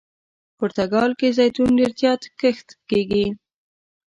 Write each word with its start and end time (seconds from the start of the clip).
پرتګال 0.57 1.11
کې 1.19 1.27
زیتون 1.37 1.69
ډېر 1.79 1.91
زیات 2.01 2.21
کښت 2.39 2.67
کیږي. 2.89 3.25